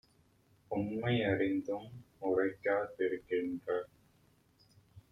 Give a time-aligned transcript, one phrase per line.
[0.71, 1.87] உண்மை யறிந்தும்
[2.21, 3.67] உரைக்கா திருக்கின்ற